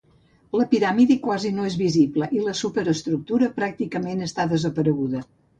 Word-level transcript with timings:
La 0.59 0.63
piràmide 0.71 1.17
quasi 1.25 1.51
no 1.57 1.67
és 1.73 1.75
visible 1.83 2.29
i 2.39 2.47
la 2.47 2.55
superestructura 2.63 3.53
pràcticament 3.61 4.29
està 4.31 4.51
desapareguda. 4.57 5.27